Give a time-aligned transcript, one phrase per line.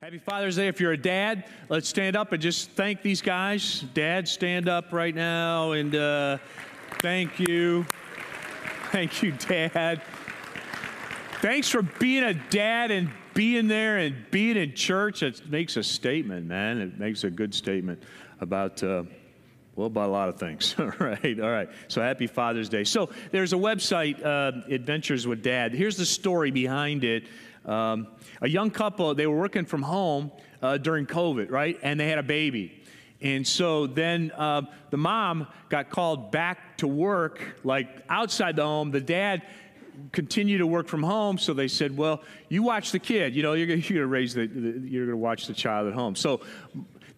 [0.00, 0.68] Happy Father's Day.
[0.68, 3.80] If you're a dad, let's stand up and just thank these guys.
[3.94, 6.38] Dad, stand up right now and uh,
[7.02, 7.84] thank you.
[8.92, 10.00] Thank you, Dad.
[11.40, 15.24] Thanks for being a dad and being there and being in church.
[15.24, 16.80] It makes a statement, man.
[16.80, 18.00] It makes a good statement
[18.40, 18.80] about.
[18.80, 19.02] Uh,
[19.74, 20.74] well, about a lot of things.
[20.78, 21.68] all right, all right.
[21.86, 22.82] So happy Father's Day.
[22.82, 25.72] So there's a website, uh, Adventures with Dad.
[25.72, 27.28] Here's the story behind it.
[27.68, 28.08] Um,
[28.40, 30.32] a young couple, they were working from home
[30.62, 31.78] uh, during COVID, right?
[31.82, 32.82] And they had a baby.
[33.20, 38.90] And so then uh, the mom got called back to work, like outside the home.
[38.90, 39.42] The dad
[40.12, 43.34] continued to work from home, so they said, "Well, you watch the kid.
[43.34, 45.94] You know, you're going to raise the, the you're going to watch the child at
[45.94, 46.40] home." So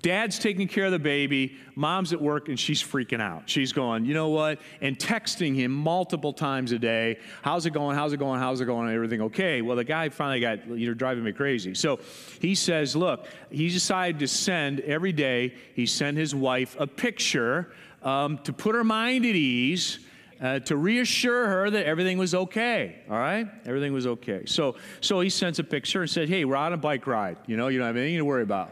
[0.02, 3.42] Dad's taking care of the baby, mom's at work, and she's freaking out.
[3.50, 4.58] She's going, you know what?
[4.80, 7.18] And texting him multiple times a day.
[7.42, 7.96] How's it going?
[7.96, 8.40] How's it going?
[8.40, 8.90] How's it going?
[8.90, 9.60] Everything okay?
[9.60, 11.74] Well, the guy finally got, you know, driving me crazy.
[11.74, 12.00] So
[12.40, 17.72] he says, look, he decided to send every day, he sent his wife a picture
[18.02, 19.98] um, to put her mind at ease.
[20.42, 23.02] Uh, to reassure her that everything was okay.
[23.10, 24.44] All right, everything was okay.
[24.46, 27.36] So, so he sends a picture and said, "Hey, we're on a bike ride.
[27.46, 28.70] You know, you don't have anything to worry about."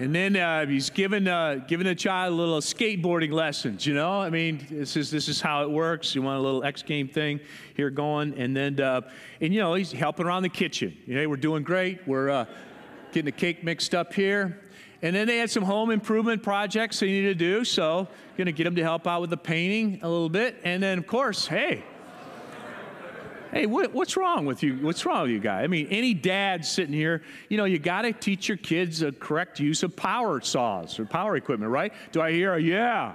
[0.00, 4.12] And then uh, he's given, uh, given the child a little skateboarding lessons, you know?
[4.12, 6.14] I mean, this is, this is how it works.
[6.14, 7.38] You want a little X game thing
[7.74, 8.32] here going.
[8.38, 9.02] And then, uh,
[9.42, 10.96] and you know, he's helping around the kitchen.
[11.04, 12.08] You know, we're doing great.
[12.08, 12.46] We're uh,
[13.12, 14.62] getting the cake mixed up here.
[15.02, 17.64] And then they had some home improvement projects they needed to do.
[17.66, 20.56] So, to get him to help out with the painting a little bit.
[20.64, 21.84] And then, of course, hey,
[23.52, 24.76] Hey, what, what's wrong with you?
[24.76, 25.64] What's wrong with you guys?
[25.64, 29.10] I mean, any dad sitting here, you know, you got to teach your kids the
[29.10, 31.92] correct use of power saws or power equipment, right?
[32.12, 33.14] Do I hear a yeah?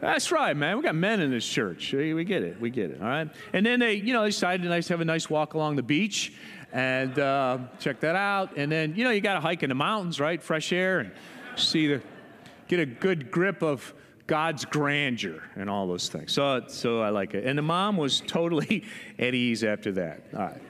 [0.00, 0.76] That's right, man.
[0.76, 1.92] We got men in this church.
[1.92, 2.60] We get it.
[2.60, 3.00] We get it.
[3.00, 3.28] All right.
[3.52, 5.82] And then they, you know, they decided to nice have a nice walk along the
[5.82, 6.34] beach
[6.72, 8.56] and uh, check that out.
[8.56, 10.40] And then, you know, you got to hike in the mountains, right?
[10.40, 11.10] Fresh air and
[11.56, 12.02] see the,
[12.68, 13.92] get a good grip of
[14.26, 16.32] God's grandeur and all those things.
[16.32, 17.44] So, so I like it.
[17.44, 18.84] And the mom was totally
[19.18, 20.22] at ease after that.
[20.34, 20.62] All right.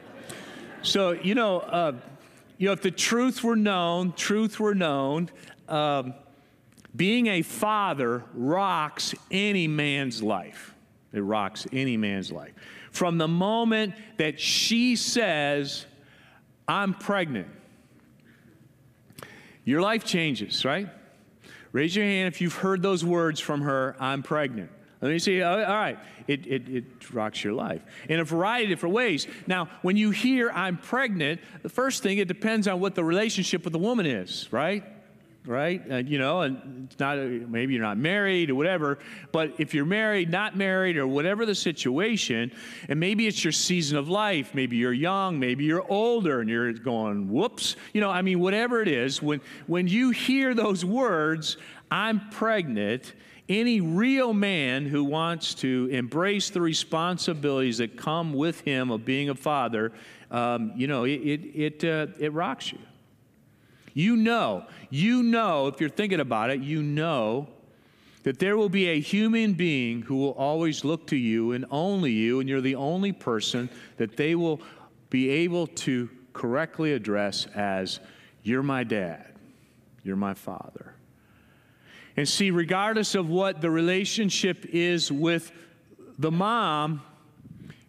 [0.82, 1.92] So, you know, uh,
[2.58, 5.30] you know, if the truth were known, truth were known,
[5.68, 6.14] um,
[6.94, 10.74] being a father rocks any man's life.
[11.12, 12.52] It rocks any man's life.
[12.90, 15.86] From the moment that she says,
[16.66, 17.48] I'm pregnant,
[19.64, 20.88] your life changes, right?
[21.76, 24.70] Raise your hand if you've heard those words from her I'm pregnant.
[25.02, 25.42] Let me see.
[25.42, 25.98] All right.
[26.26, 29.26] It, it, it rocks your life in a variety of different ways.
[29.46, 33.62] Now, when you hear I'm pregnant, the first thing, it depends on what the relationship
[33.62, 34.84] with the woman is, right?
[35.46, 35.84] Right?
[35.86, 38.98] And, you know, and it's not maybe you're not married or whatever,
[39.32, 42.52] but if you're married, not married, or whatever the situation,
[42.88, 46.72] and maybe it's your season of life, maybe you're young, maybe you're older, and you're
[46.72, 51.56] going, whoops, you know, I mean, whatever it is, when when you hear those words,
[51.90, 53.12] I'm pregnant.
[53.48, 59.28] Any real man who wants to embrace the responsibilities that come with him of being
[59.28, 59.92] a father,
[60.32, 62.78] um, you know, it it it, uh, it rocks you.
[63.96, 67.48] You know, you know, if you're thinking about it, you know
[68.24, 72.12] that there will be a human being who will always look to you and only
[72.12, 74.60] you, and you're the only person that they will
[75.08, 77.98] be able to correctly address as,
[78.42, 79.32] You're my dad,
[80.04, 80.92] you're my father.
[82.18, 85.52] And see, regardless of what the relationship is with
[86.18, 87.00] the mom,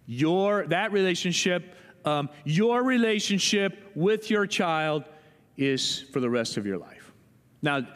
[0.06, 1.75] your that relationship,
[2.06, 5.03] um, your relationship with your child
[5.57, 7.12] is for the rest of your life.
[7.62, 7.88] Now,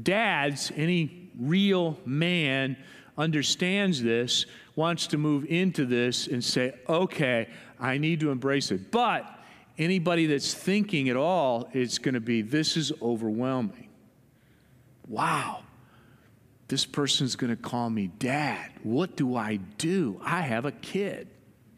[0.00, 2.76] dads, any real man
[3.18, 7.48] understands this, wants to move into this and say, okay,
[7.78, 8.90] I need to embrace it.
[8.90, 9.26] But
[9.78, 13.88] anybody that's thinking at all, it's going to be, this is overwhelming.
[15.08, 15.62] Wow,
[16.68, 18.70] this person's going to call me dad.
[18.84, 20.20] What do I do?
[20.22, 21.28] I have a kid.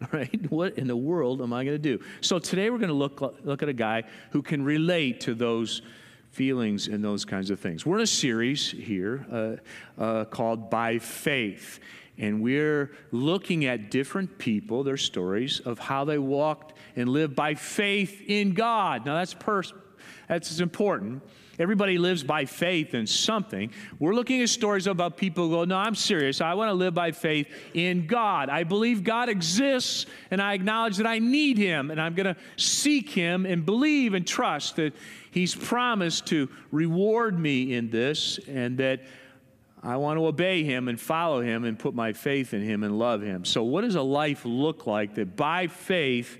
[0.12, 0.50] right?
[0.50, 2.02] What in the world am I going to do?
[2.20, 5.82] So today we're going to look, look at a guy who can relate to those
[6.30, 7.84] feelings and those kinds of things.
[7.84, 11.80] We're in a series here uh, uh, called By Faith.
[12.18, 17.54] And we're looking at different people, their stories of how they walked and lived by
[17.54, 19.06] faith in God.
[19.06, 19.72] Now, that's, pers-
[20.28, 21.22] that's important.
[21.58, 23.70] Everybody lives by faith in something.
[23.98, 26.40] We're looking at stories about people who go, No, I'm serious.
[26.40, 28.48] I want to live by faith in God.
[28.48, 32.36] I believe God exists, and I acknowledge that I need Him, and I'm going to
[32.56, 34.94] seek Him and believe and trust that
[35.30, 39.02] He's promised to reward me in this, and that
[39.82, 42.98] I want to obey Him and follow Him and put my faith in Him and
[42.98, 43.44] love Him.
[43.44, 46.38] So, what does a life look like that by faith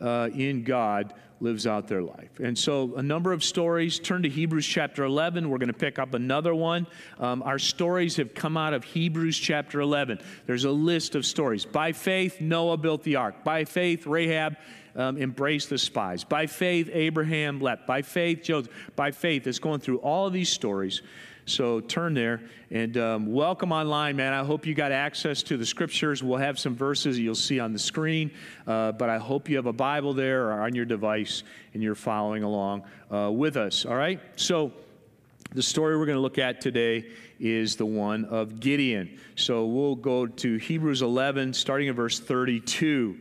[0.00, 2.40] uh, in God lives out their life.
[2.40, 3.98] And so, a number of stories.
[3.98, 5.48] Turn to Hebrews chapter 11.
[5.48, 6.86] We're going to pick up another one.
[7.18, 10.20] Um, our stories have come out of Hebrews chapter 11.
[10.46, 11.64] There's a list of stories.
[11.64, 13.44] By faith, Noah built the ark.
[13.44, 14.56] By faith, Rahab
[14.98, 16.24] um, embraced the spies.
[16.24, 17.86] By faith, Abraham leapt.
[17.86, 18.72] By faith, Joseph.
[18.96, 21.00] By faith, it's going through all of these stories.
[21.46, 24.34] So turn there and um, welcome online, man.
[24.34, 26.22] I hope you got access to the scriptures.
[26.22, 28.32] We'll have some verses you'll see on the screen,
[28.66, 31.94] uh, but I hope you have a Bible there or on your device and you're
[31.94, 33.86] following along uh, with us.
[33.86, 34.20] All right?
[34.36, 34.72] So
[35.54, 37.06] the story we're going to look at today
[37.40, 39.18] is the one of Gideon.
[39.34, 43.16] So we'll go to Hebrews 11, starting at verse 32.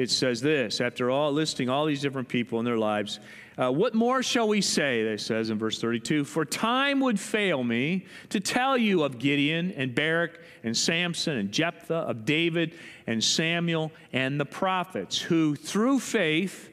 [0.00, 3.20] It says this after all listing all these different people in their lives
[3.60, 6.24] uh, what more shall we say, it says in verse 32?
[6.24, 11.52] For time would fail me to tell you of Gideon and Barak and Samson and
[11.52, 12.74] Jephthah, of David
[13.06, 16.70] and Samuel and the prophets, who through faith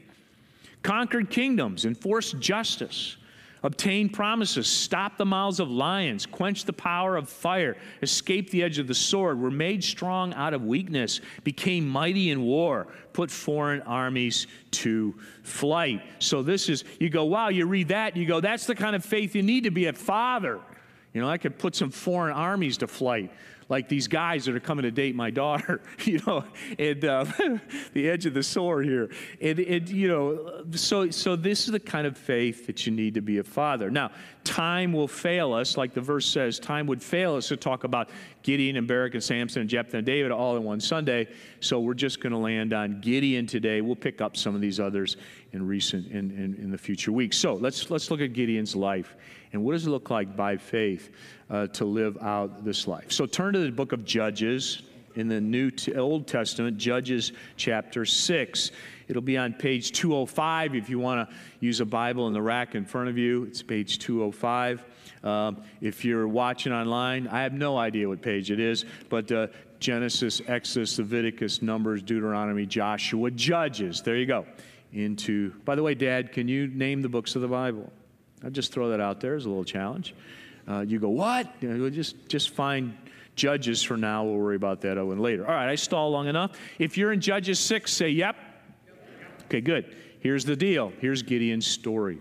[0.81, 3.17] conquered kingdoms, enforced justice
[3.63, 8.79] obtained promises, stop the mouths of lions, quench the power of fire, escape the edge
[8.79, 13.81] of the sword, were made strong out of weakness, became mighty in war, put foreign
[13.81, 16.01] armies to flight.
[16.19, 19.03] So this is, you go, wow, you read that, you go, that's the kind of
[19.03, 20.59] faith you need to be a father.
[21.13, 23.31] You know, I could put some foreign armies to flight
[23.69, 26.43] like these guys that are coming to date my daughter, you know,
[26.79, 27.25] and uh,
[27.93, 29.09] the edge of the sword here.
[29.41, 33.15] And, and, you know, so, so this is the kind of faith that you need
[33.15, 33.89] to be a father.
[33.89, 34.11] Now,
[34.43, 38.09] time will fail us, like the verse says, time would fail us to talk about
[38.43, 41.27] Gideon and Barak and Samson and Jephthah and David all in one Sunday.
[41.59, 43.81] So we're just going to land on Gideon today.
[43.81, 45.17] We'll pick up some of these others
[45.51, 47.37] in recent, in, in, in the future weeks.
[47.37, 49.15] So let's, let's look at Gideon's life.
[49.53, 51.09] And what does it look like by faith
[51.49, 53.11] uh, to live out this life?
[53.11, 54.83] So turn to the book of Judges
[55.15, 58.71] in the New T- Old Testament, Judges chapter 6.
[59.07, 62.75] It'll be on page 205 if you want to use a Bible in the rack
[62.75, 63.43] in front of you.
[63.45, 64.85] It's page 205.
[65.23, 69.47] Um, if you're watching online, I have no idea what page it is, but uh,
[69.79, 74.01] Genesis, Exodus, Leviticus, Numbers, Deuteronomy, Joshua, Judges.
[74.01, 74.45] There you go.
[74.93, 77.91] Into, by the way, Dad, can you name the books of the Bible?
[78.43, 80.13] I'll just throw that out there as a little challenge.
[80.67, 81.51] Uh, you go, what?
[81.61, 82.95] You know, just, just find
[83.35, 84.23] Judges for now.
[84.25, 85.47] We'll worry about that one later.
[85.47, 86.57] All right, I stall long enough.
[86.79, 88.35] If you're in Judges 6, say, yep.
[89.45, 89.95] Okay, good.
[90.19, 90.91] Here's the deal.
[90.99, 92.19] Here's Gideon's story.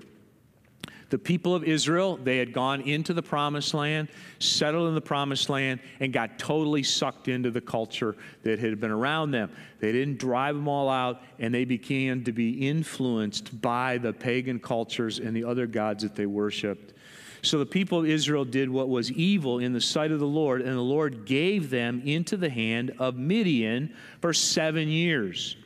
[1.09, 4.09] The people of Israel, they had gone into the promised land,
[4.41, 8.91] settled in the promised land, and got totally sucked into the culture that had been
[8.91, 9.53] around them.
[9.79, 14.59] They didn't drive them all out, and they began to be influenced by the pagan
[14.59, 16.95] cultures and the other gods that they worshiped.
[17.43, 20.61] So the people of Israel did what was evil in the sight of the Lord,
[20.61, 25.57] and the Lord gave them into the hand of Midian for seven years.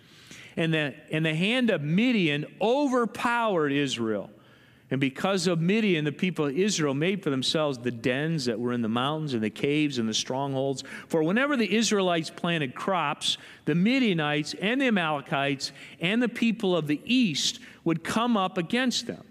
[0.59, 4.29] And the, and the hand of Midian overpowered Israel.
[4.91, 8.73] And because of Midian, the people of Israel made for themselves the dens that were
[8.73, 10.83] in the mountains and the caves and the strongholds.
[11.07, 15.71] For whenever the Israelites planted crops, the Midianites and the Amalekites
[16.01, 19.25] and the people of the east would come up against them.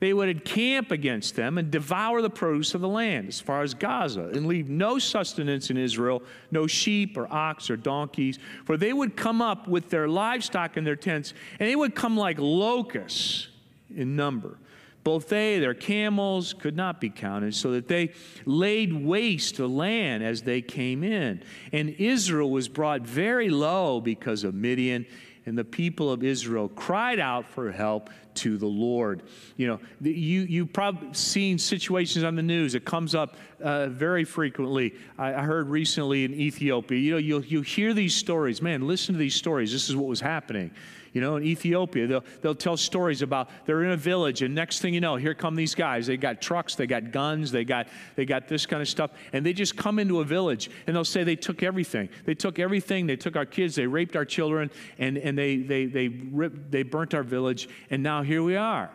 [0.00, 3.74] They would encamp against them and devour the produce of the land as far as
[3.74, 8.40] Gaza and leave no sustenance in Israel, no sheep or ox or donkeys.
[8.64, 12.16] For they would come up with their livestock in their tents, and they would come
[12.16, 13.48] like locusts
[13.96, 14.58] in number.
[15.04, 18.12] Both they, their camels, could not be counted, so that they
[18.46, 21.42] laid waste the land as they came in.
[21.72, 25.06] And Israel was brought very low because of Midian,
[25.46, 29.22] and the people of Israel cried out for help to the Lord.
[29.56, 32.74] You know, you, you've probably seen situations on the news.
[32.74, 34.94] It comes up uh, very frequently.
[35.18, 38.60] I, I, heard recently in Ethiopia, you know, you'll, you hear these stories.
[38.60, 39.70] Man, listen to these stories.
[39.70, 40.70] This is what was happening.
[41.14, 44.80] You know, in Ethiopia, they'll, they'll tell stories about they're in a village, and next
[44.80, 46.08] thing you know, here come these guys.
[46.08, 49.46] They got trucks, they got guns, they got, they got this kind of stuff, and
[49.46, 52.08] they just come into a village, and they'll say they took everything.
[52.24, 53.06] They took everything.
[53.06, 56.82] They took our kids, they raped our children, and, and they, they, they, ripped, they
[56.82, 58.90] burnt our village, and now here we are.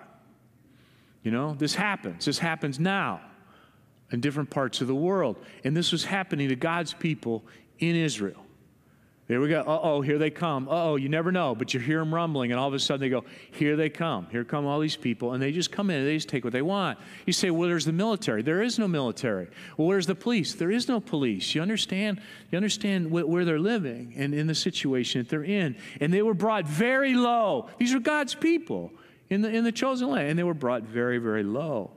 [1.24, 2.26] You know, this happens.
[2.26, 3.22] This happens now
[4.12, 5.38] in different parts of the world.
[5.64, 7.46] And this was happening to God's people
[7.80, 8.44] in Israel.
[9.30, 9.60] There we go.
[9.62, 10.68] Uh oh, here they come.
[10.68, 13.00] Uh oh, you never know, but you hear them rumbling, and all of a sudden
[13.00, 14.26] they go, Here they come.
[14.32, 16.52] Here come all these people, and they just come in and they just take what
[16.52, 16.98] they want.
[17.28, 18.42] You say, Well, there's the military.
[18.42, 19.48] There is no military.
[19.78, 20.56] Well, where's the police?
[20.56, 21.54] There is no police.
[21.54, 22.22] You understand?
[22.50, 25.76] You understand wh- where they're living and in the situation that they're in.
[26.02, 27.70] And they were brought very low.
[27.78, 28.92] These are God's people
[29.30, 31.92] in the, in the chosen land, and they were brought very, very low.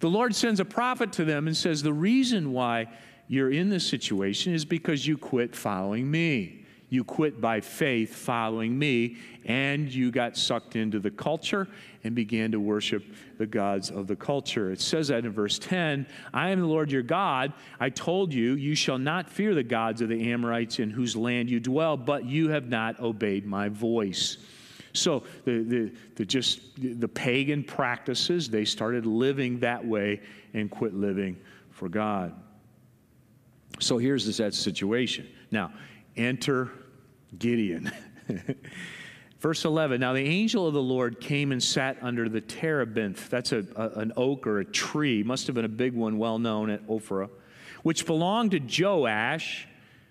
[0.00, 2.88] The Lord sends a prophet to them and says, The reason why
[3.28, 6.62] you're in this situation is because you quit following me.
[6.88, 11.66] you quit by faith following me, and you got sucked into the culture
[12.04, 13.02] and began to worship
[13.38, 14.70] the gods of the culture.
[14.70, 17.52] It says that in verse 10 I am the Lord your God.
[17.80, 21.50] I told you, you shall not fear the gods of the Amorites in whose land
[21.50, 24.38] you dwell, but you have not obeyed my voice.
[24.92, 30.20] So the, the, the just the pagan practices, they started living that way
[30.54, 31.36] and quit living
[31.70, 32.32] for God.
[33.78, 35.28] So here's this situation.
[35.50, 35.72] Now,
[36.16, 36.70] enter
[37.38, 37.90] Gideon.
[39.40, 43.28] Verse 11 Now the angel of the Lord came and sat under the terebinth.
[43.28, 46.38] That's a, a, an oak or a tree, must have been a big one, well
[46.38, 47.30] known at Ophrah,
[47.82, 49.68] which belonged to Joash,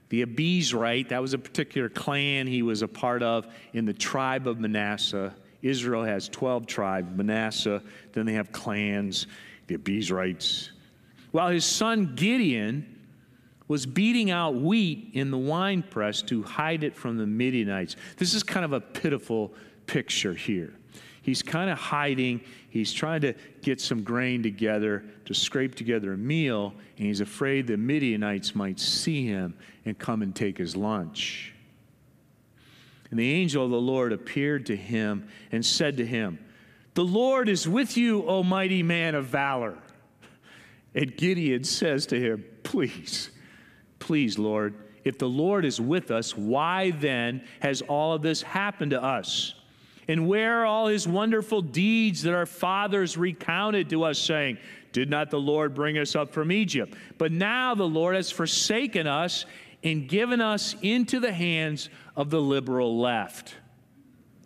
[0.09, 1.09] the Abiezrite.
[1.09, 5.33] That was a particular clan he was a part of in the tribe of Manasseh.
[5.61, 7.81] Israel has 12 tribes, Manasseh,
[8.13, 9.25] then they have clans,
[9.65, 10.69] the Abiezrites.
[11.31, 12.94] While his son Gideon,
[13.67, 17.95] was beating out wheat in the winepress to hide it from the Midianites.
[18.17, 19.53] This is kind of a pitiful
[19.87, 20.73] picture here.
[21.21, 26.17] He's kind of hiding, he's trying to get some grain together to scrape together a
[26.17, 31.51] meal, and he's afraid the Midianites might see him and come and take his lunch.
[33.09, 36.37] And the angel of the Lord appeared to him and said to him,
[36.93, 39.79] The Lord is with you, O mighty man of valor.
[40.93, 43.31] And Gideon says to him, Please
[43.99, 44.73] Please, Lord,
[45.03, 49.53] if the Lord is with us, why then has all of this happened to us?
[50.07, 54.57] And where are all his wonderful deeds that our fathers recounted to us, saying,
[54.91, 56.95] Did not the Lord bring us up from Egypt?
[57.17, 59.45] But now the Lord has forsaken us
[59.83, 63.55] and given us into the hands of the liberal left.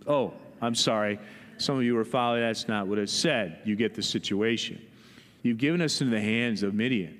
[0.08, 1.20] Oh, I'm sorry.
[1.58, 3.60] Some of you were following, that's not what it said.
[3.66, 4.82] You get the situation.
[5.44, 7.19] You've given us into the hands of Midian.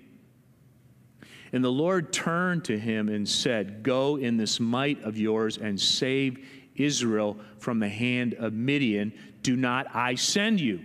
[1.52, 5.80] And the Lord turned to him and said, Go in this might of yours and
[5.80, 9.14] save Israel from the hand of Midian.
[9.42, 10.82] Do not I send you?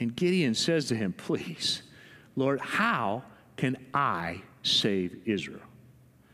[0.00, 1.82] And Gideon says to him, Please,
[2.34, 3.22] Lord, how
[3.56, 5.60] can I save Israel?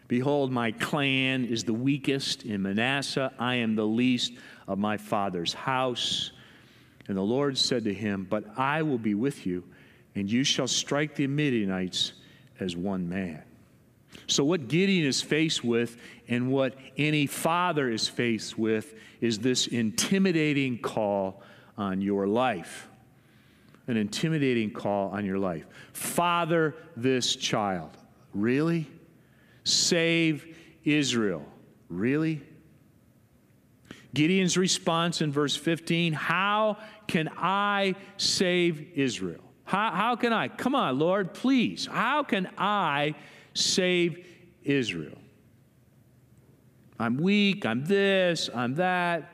[0.08, 3.32] Behold, my clan is the weakest in Manasseh.
[3.38, 4.32] I am the least
[4.66, 6.32] of my father's house.
[7.06, 9.62] And the Lord said to him, But I will be with you,
[10.14, 12.14] and you shall strike the Midianites
[12.58, 13.42] as one man.
[14.30, 15.96] So, what Gideon is faced with,
[16.28, 21.42] and what any father is faced with, is this intimidating call
[21.76, 22.88] on your life.
[23.88, 25.66] An intimidating call on your life.
[25.92, 27.90] Father this child.
[28.32, 28.86] Really?
[29.64, 31.44] Save Israel.
[31.88, 32.40] Really?
[34.14, 39.42] Gideon's response in verse 15 How can I save Israel?
[39.64, 40.48] How, how can I?
[40.48, 41.86] Come on, Lord, please.
[41.86, 43.14] How can I
[43.60, 44.26] save
[44.62, 45.18] Israel.
[46.98, 49.32] I'm weak, I'm this, I'm that.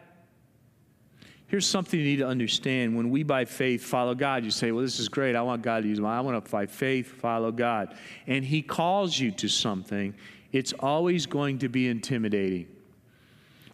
[1.48, 2.96] Here's something you need to understand.
[2.96, 5.36] When we by faith follow God, you say, Well, this is great.
[5.36, 6.06] I want God to use me.
[6.06, 7.96] I want to by faith follow God.
[8.26, 10.14] And He calls you to something,
[10.52, 12.66] it's always going to be intimidating.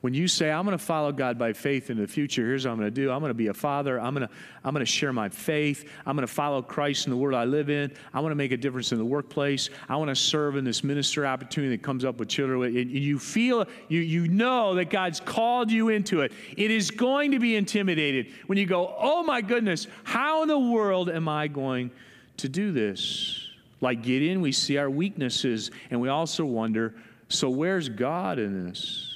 [0.03, 2.73] When you say, I'm going to follow God by faith in the future, here's what
[2.73, 3.13] I'm going to do.
[3.13, 4.01] I'm going to be a father.
[4.01, 5.89] I'm going to, I'm going to share my faith.
[6.05, 7.93] I'm going to follow Christ in the world I live in.
[8.13, 9.71] I want to make a difference in the workplace.
[9.89, 12.77] I want to serve in this ministry opportunity that comes up with children.
[12.77, 16.33] And you feel, you, you know that God's called you into it.
[16.57, 20.59] It is going to be intimidated when you go, oh my goodness, how in the
[20.59, 21.93] world am I going
[22.39, 23.51] to do this?
[23.81, 26.97] Like Gideon, we see our weaknesses and we also wonder,
[27.29, 29.12] so where's God in this?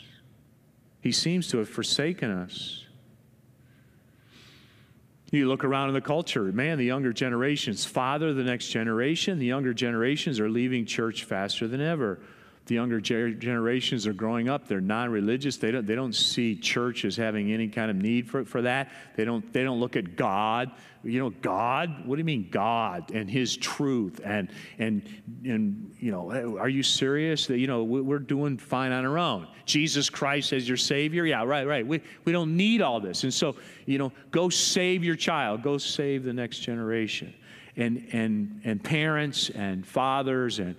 [1.01, 2.85] He seems to have forsaken us.
[5.31, 9.39] You look around in the culture, man, the younger generations father the next generation.
[9.39, 12.21] The younger generations are leaving church faster than ever
[12.67, 17.17] the younger generations are growing up they're non-religious they don't, they don't see church as
[17.17, 18.91] having any kind of need for, for that.
[19.17, 20.73] They don't, they don't look at god.
[21.03, 22.07] You know god?
[22.07, 25.03] What do you mean god and his truth and and
[25.45, 27.47] and you know are you serious?
[27.47, 29.47] That you know we're doing fine on our own.
[29.67, 31.25] Jesus christ as your savior?
[31.25, 31.87] Yeah right right.
[31.87, 33.23] We, we don't need all this.
[33.23, 33.55] And so
[33.85, 35.63] you know go save your child.
[35.63, 37.33] Go save the next generation.
[37.77, 40.75] And and and parents and fathers and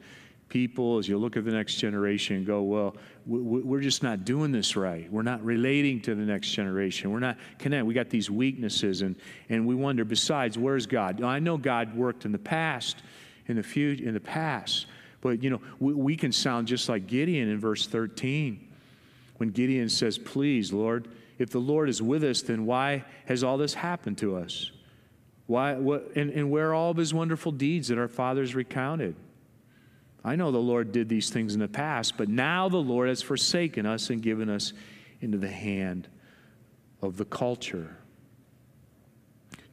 [0.49, 4.75] people as you look at the next generation go, well, we're just not doing this
[4.75, 5.11] right.
[5.11, 7.11] We're not relating to the next generation.
[7.11, 7.85] We're not connected.
[7.85, 9.15] We got these weaknesses, and,
[9.49, 11.21] and we wonder, besides, where's God?
[11.21, 12.97] I know God worked in the past,
[13.47, 14.85] in the future, in the past,
[15.21, 18.63] but you know, we, we can sound just like Gideon in verse 13.
[19.37, 23.57] When Gideon says, Please, Lord, if the Lord is with us, then why has all
[23.57, 24.71] this happened to us?
[25.45, 29.15] Why, what, and, and where are all of his wonderful deeds that our fathers recounted?
[30.27, 33.21] I know the Lord did these things in the past, but now the Lord has
[33.21, 34.73] forsaken us and given us
[35.21, 36.09] into the hand
[37.01, 37.95] of the culture.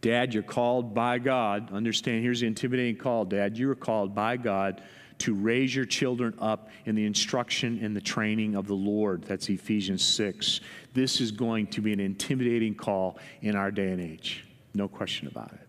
[0.00, 1.72] Dad, you're called by God.
[1.72, 3.58] Understand, here's the intimidating call, Dad.
[3.58, 4.80] You are called by God
[5.18, 9.24] to raise your children up in the instruction and the training of the Lord.
[9.24, 10.60] That's Ephesians 6.
[10.92, 14.44] This is going to be an intimidating call in our day and age.
[14.72, 15.63] No question about it.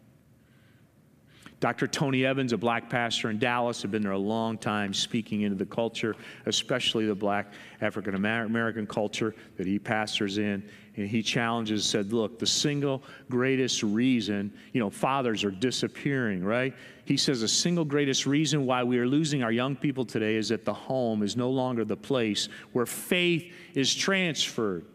[1.66, 1.88] Dr.
[1.88, 5.56] Tony Evans, a black pastor in Dallas, had been there a long time speaking into
[5.56, 10.64] the culture, especially the black African American culture that he pastors in.
[10.96, 16.72] And he challenges, said, Look, the single greatest reason, you know, fathers are disappearing, right?
[17.04, 20.50] He says, The single greatest reason why we are losing our young people today is
[20.50, 24.86] that the home is no longer the place where faith is transferred.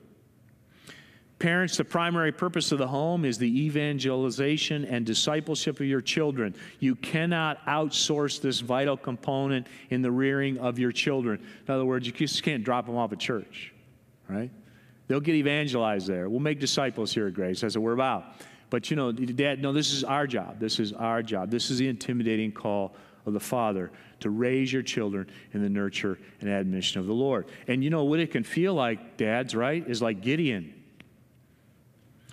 [1.41, 6.55] Parents, the primary purpose of the home is the evangelization and discipleship of your children.
[6.81, 11.41] You cannot outsource this vital component in the rearing of your children.
[11.67, 13.73] In other words, you just can't drop them off at church,
[14.29, 14.51] right?
[15.09, 16.29] They'll get evangelized there.
[16.29, 17.63] We'll make disciples here at Grace.
[17.63, 18.35] That's what we're about.
[18.69, 20.61] But you know, Dad, no, this is our job.
[20.61, 21.51] This is our job.
[21.51, 22.95] This is the intimidating call
[23.25, 27.47] of the Father to raise your children in the nurture and admonition of the Lord.
[27.67, 29.89] And you know what it can feel like, dads, right?
[29.89, 30.75] Is like Gideon.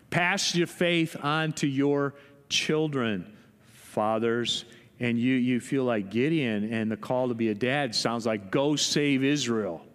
[0.10, 2.16] Pass your faith on to your
[2.50, 3.38] children,
[3.74, 4.66] fathers.
[5.00, 8.50] And you, you feel like Gideon, and the call to be a dad sounds like
[8.50, 9.86] go save Israel,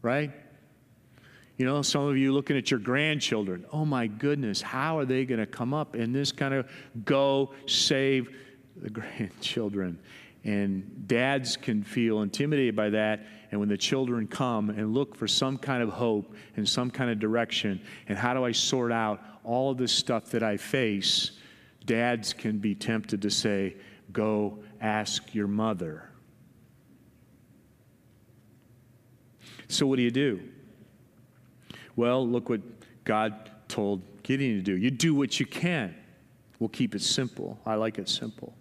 [0.00, 0.32] right?
[1.58, 5.26] You know, some of you looking at your grandchildren, oh my goodness, how are they
[5.26, 6.70] going to come up in this kind of
[7.04, 8.34] go save
[8.76, 9.98] the grandchildren?
[10.42, 13.26] And dads can feel intimidated by that.
[13.50, 17.10] And when the children come and look for some kind of hope and some kind
[17.10, 21.32] of direction, and how do I sort out all of this stuff that I face,
[21.86, 23.76] dads can be tempted to say,
[24.12, 26.10] Go ask your mother.
[29.68, 30.40] So, what do you do?
[31.94, 32.60] Well, look what
[33.04, 34.76] God told Gideon to do.
[34.76, 35.94] You do what you can.
[36.58, 37.58] We'll keep it simple.
[37.64, 38.54] I like it simple.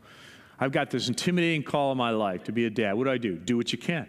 [0.60, 2.94] I've got this intimidating call in my life to be a dad.
[2.94, 3.38] What do I do?
[3.38, 4.08] Do what you can.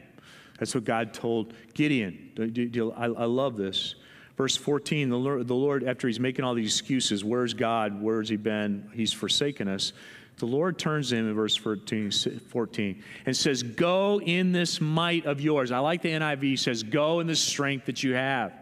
[0.58, 2.92] That's what God told Gideon.
[2.96, 3.94] I, love this.
[4.40, 8.00] Verse 14, the Lord, the Lord, after he's making all these excuses, where's God?
[8.00, 8.90] Where's he been?
[8.94, 9.92] He's forsaken us.
[10.38, 12.10] The Lord turns to him in verse 14,
[12.48, 15.70] 14 and says, Go in this might of yours.
[15.70, 18.54] I like the NIV says, Go in the strength that you have.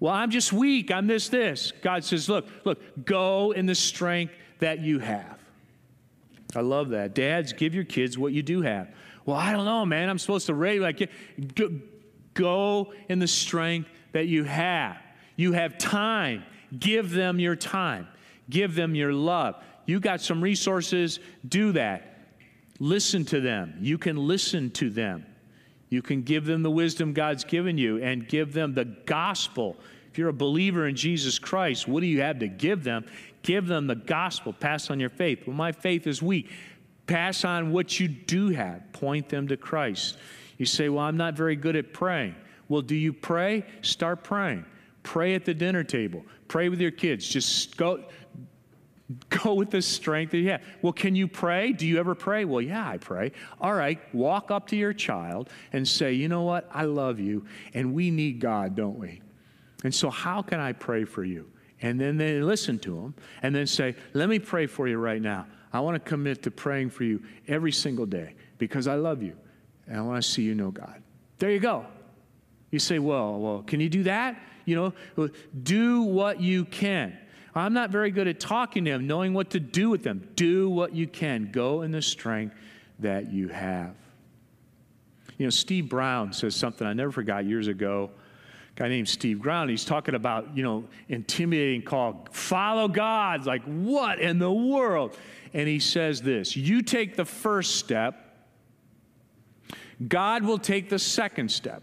[0.00, 0.90] Well, I'm just weak.
[0.90, 1.72] I'm this, this.
[1.80, 5.38] God says, Look, look, go in the strength that you have.
[6.54, 7.14] I love that.
[7.14, 8.94] Dads, give your kids what you do have.
[9.24, 10.10] Well, I don't know, man.
[10.10, 11.10] I'm supposed to raise like
[12.34, 14.96] go in the strength that you have.
[15.36, 16.44] You have time.
[16.78, 18.08] Give them your time.
[18.48, 19.56] Give them your love.
[19.86, 22.18] You got some resources, do that.
[22.78, 23.74] Listen to them.
[23.80, 25.26] You can listen to them.
[25.88, 29.76] You can give them the wisdom God's given you and give them the gospel.
[30.10, 33.04] If you're a believer in Jesus Christ, what do you have to give them?
[33.42, 34.52] Give them the gospel.
[34.52, 35.46] Pass on your faith.
[35.46, 36.50] Well, my faith is weak.
[37.06, 38.92] Pass on what you do have.
[38.92, 40.16] Point them to Christ.
[40.58, 42.36] You say, Well, I'm not very good at praying.
[42.70, 43.64] Well, do you pray?
[43.82, 44.64] Start praying.
[45.02, 46.24] Pray at the dinner table.
[46.46, 47.28] Pray with your kids.
[47.28, 48.04] Just go,
[49.28, 50.62] go with the strength that you have.
[50.80, 51.72] Well, can you pray?
[51.72, 52.44] Do you ever pray?
[52.44, 53.32] Well, yeah, I pray.
[53.60, 56.70] All right, walk up to your child and say, you know what?
[56.72, 59.20] I love you, and we need God, don't we?
[59.82, 61.50] And so, how can I pray for you?
[61.82, 65.20] And then they listen to them and then say, Let me pray for you right
[65.20, 65.46] now.
[65.72, 69.34] I want to commit to praying for you every single day because I love you
[69.86, 71.02] and I want to see you know God.
[71.38, 71.86] There you go.
[72.70, 74.40] You say, Well, well, can you do that?
[74.64, 75.28] You know,
[75.62, 77.16] do what you can.
[77.54, 80.28] I'm not very good at talking to them, knowing what to do with them.
[80.36, 81.50] Do what you can.
[81.50, 82.54] Go in the strength
[83.00, 83.94] that you have.
[85.38, 88.10] You know, Steve Brown says something I never forgot years ago
[88.80, 89.68] guy named Steve Brown.
[89.68, 93.44] He's talking about, you know, intimidating call, follow God.
[93.44, 95.16] like, what in the world?
[95.52, 98.46] And he says this You take the first step,
[100.08, 101.82] God will take the second step.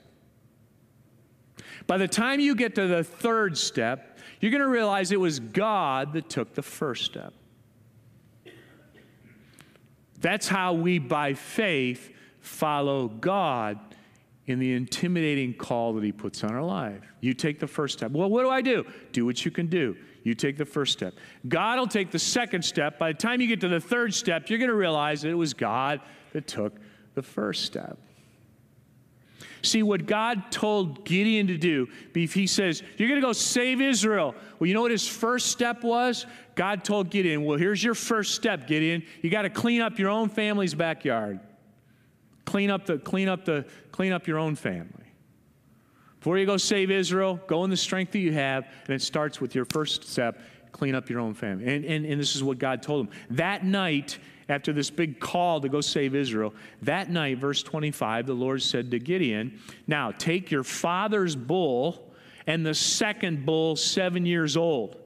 [1.87, 5.39] By the time you get to the third step, you're going to realize it was
[5.39, 7.33] God that took the first step.
[10.19, 13.79] That's how we, by faith, follow God
[14.47, 17.01] in the intimidating call that He puts on our life.
[17.21, 18.11] You take the first step.
[18.11, 18.85] Well, what do I do?
[19.11, 19.95] Do what you can do.
[20.23, 21.13] You take the first step.
[21.47, 22.99] God will take the second step.
[22.99, 25.35] By the time you get to the third step, you're going to realize that it
[25.35, 26.01] was God
[26.33, 26.75] that took
[27.13, 27.97] the first step.
[29.67, 33.81] See, what God told Gideon to do, if he says, You're going to go save
[33.81, 34.33] Israel.
[34.59, 36.25] Well, you know what his first step was?
[36.55, 39.03] God told Gideon, Well, here's your first step, Gideon.
[39.21, 41.39] You got to clean up your own family's backyard.
[42.45, 44.93] Clean up the, clean up the, clean up your own family.
[46.19, 49.39] Before you go save Israel, go in the strength that you have, and it starts
[49.39, 50.39] with your first step
[50.77, 51.65] clean up your own family.
[51.65, 53.13] And, and, and this is what God told him.
[53.31, 58.33] That night, after this big call to go save Israel, that night, verse 25, the
[58.33, 62.11] Lord said to Gideon, Now take your father's bull
[62.45, 64.97] and the second bull, seven years old.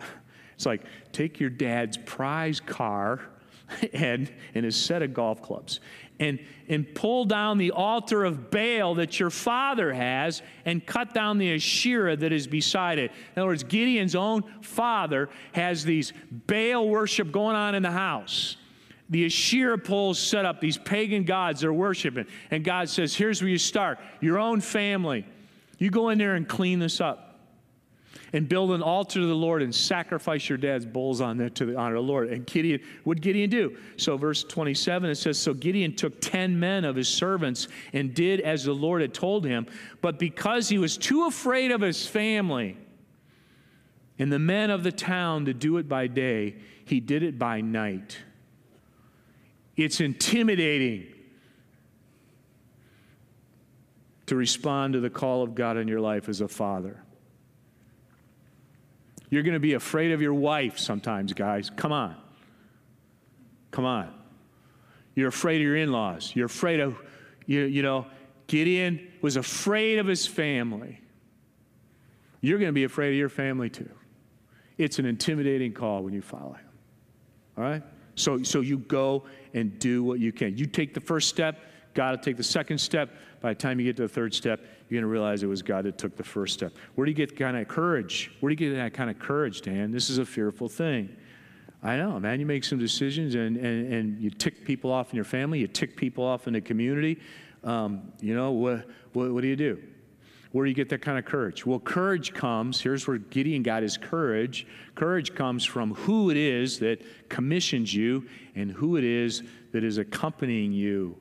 [0.54, 3.20] It's like, take your dad's prize car
[3.92, 5.78] and, and his set of golf clubs
[6.20, 11.38] and, and pull down the altar of Baal that your father has and cut down
[11.38, 13.12] the Asherah that is beside it.
[13.34, 18.56] In other words, Gideon's own father has these Baal worship going on in the house.
[19.10, 22.26] The Asherah poles set up, these pagan gods they're worshiping.
[22.50, 25.26] And God says, Here's where you start your own family.
[25.78, 27.28] You go in there and clean this up
[28.32, 31.64] and build an altar to the Lord and sacrifice your dad's bulls on there to
[31.64, 32.28] the honor of the Lord.
[32.28, 33.76] And Gideon, what Gideon do?
[33.96, 38.40] So, verse 27, it says, So Gideon took 10 men of his servants and did
[38.40, 39.66] as the Lord had told him.
[40.00, 42.76] But because he was too afraid of his family
[44.18, 47.60] and the men of the town to do it by day, he did it by
[47.60, 48.18] night.
[49.78, 51.06] It's intimidating
[54.26, 57.00] to respond to the call of God in your life as a father.
[59.30, 61.70] You're going to be afraid of your wife sometimes, guys.
[61.70, 62.16] Come on.
[63.70, 64.12] Come on.
[65.14, 66.32] You're afraid of your in laws.
[66.34, 66.98] You're afraid of,
[67.46, 68.06] you, you know,
[68.48, 71.00] Gideon was afraid of his family.
[72.40, 73.90] You're going to be afraid of your family too.
[74.76, 76.68] It's an intimidating call when you follow him.
[77.56, 77.82] All right?
[78.18, 80.56] So, so you go and do what you can.
[80.56, 81.58] You take the first step,
[81.94, 83.10] God will take the second step.
[83.40, 85.62] By the time you get to the third step, you're going to realize it was
[85.62, 86.72] God that took the first step.
[86.94, 88.32] Where do you get that kind of courage?
[88.40, 89.90] Where do you get that kind of courage, Dan?
[89.90, 91.16] This is a fearful thing.
[91.82, 92.40] I know, man.
[92.40, 95.68] You make some decisions and, and, and you tick people off in your family, you
[95.68, 97.20] tick people off in the community.
[97.64, 99.82] Um, you know, what, what, what do you do?
[100.52, 101.66] Where do you get that kind of courage?
[101.66, 104.66] Well, courage comes, here's where Gideon got his courage.
[104.94, 109.98] Courage comes from who it is that commissions you and who it is that is
[109.98, 111.18] accompanying you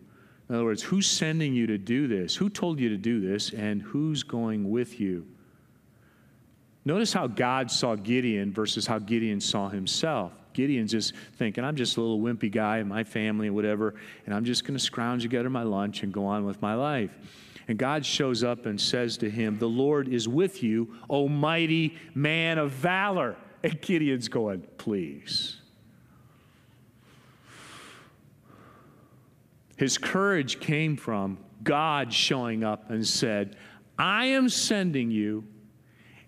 [0.50, 2.36] in other words, who's sending you to do this?
[2.36, 3.52] Who told you to do this?
[3.52, 5.28] And who's going with you?
[6.86, 10.32] Notice how God saw Gideon versus how Gideon saw himself.
[10.54, 14.34] Gideon's just thinking, I'm just a little wimpy guy and my family and whatever, and
[14.34, 17.12] I'm just going to scrounge together my lunch and go on with my life.
[17.68, 21.98] And God shows up and says to him, The Lord is with you, O mighty
[22.16, 23.36] man of valor.
[23.64, 25.58] And Gideon's going, Please.
[29.76, 33.56] His courage came from God showing up and said,
[33.98, 35.44] I am sending you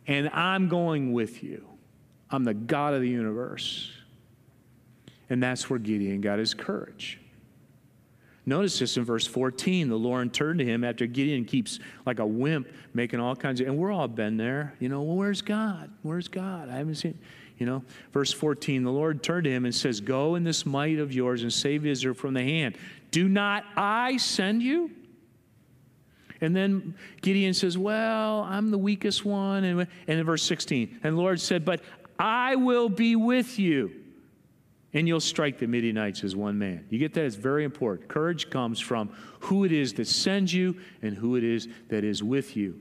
[0.07, 1.65] and I'm going with you.
[2.29, 3.91] I'm the God of the universe.
[5.29, 7.19] And that's where Gideon got his courage.
[8.49, 9.89] Notice this in verse 14.
[9.89, 13.67] The Lord turned to him after Gideon keeps like a wimp making all kinds of,
[13.67, 14.73] and we're all been there.
[14.79, 15.91] You know, well, where's God?
[16.01, 16.67] Where's God?
[16.67, 17.19] I haven't seen,
[17.59, 17.83] you know.
[18.11, 21.43] Verse 14, the Lord turned to him and says, Go in this might of yours
[21.43, 22.75] and save Israel from the hand.
[23.11, 24.89] Do not I send you?
[26.41, 29.63] And then Gideon says, Well, I'm the weakest one.
[29.63, 31.81] And, and in verse 16, and the Lord said, But
[32.17, 33.91] I will be with you,
[34.93, 36.85] and you'll strike the Midianites as one man.
[36.89, 37.25] You get that?
[37.25, 38.07] It's very important.
[38.07, 39.09] Courage comes from
[39.41, 42.79] who it is that sends you and who it is that is with you.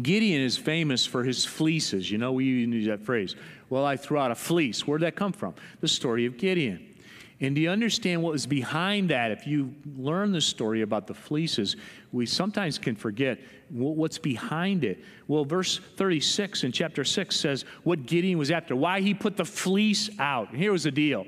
[0.00, 2.10] Gideon is famous for his fleeces.
[2.10, 3.34] You know, we use that phrase.
[3.68, 4.86] Well, I threw out a fleece.
[4.86, 5.54] Where'd that come from?
[5.80, 6.89] The story of Gideon.
[7.40, 9.30] And do you understand what was behind that?
[9.30, 11.76] If you learn the story about the fleeces,
[12.12, 13.38] we sometimes can forget
[13.70, 15.02] what's behind it.
[15.26, 19.46] Well, verse 36 in chapter 6 says what Gideon was after, why he put the
[19.46, 20.50] fleece out.
[20.50, 21.26] And here was the deal.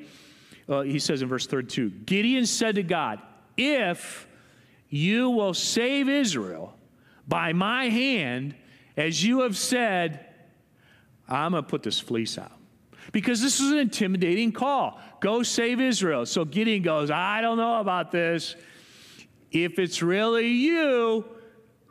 [0.69, 3.21] Uh, he says in verse 32 Gideon said to God,
[3.57, 4.29] If
[4.91, 6.75] you will save Israel
[7.27, 8.55] by my hand,
[8.99, 10.27] as you have said,
[11.27, 12.53] I'm going to put this fleece out.
[13.11, 15.01] Because this is an intimidating call.
[15.21, 16.25] Go save Israel.
[16.27, 18.55] So Gideon goes, I don't know about this.
[19.51, 21.25] If it's really you